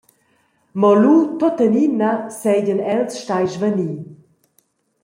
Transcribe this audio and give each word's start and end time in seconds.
Mo 0.79 0.91
lu 1.01 1.15
tuttenina 1.39 2.11
seigien 2.39 2.81
els 2.93 3.11
stai 3.21 3.45
svani. 3.53 3.91